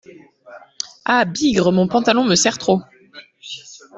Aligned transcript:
Ah! 1.05 1.25
bigre!… 1.25 1.71
mon 1.71 1.87
pantalon 1.87 2.23
me 2.23 2.33
serre 2.33 2.57
trop. 2.57 2.81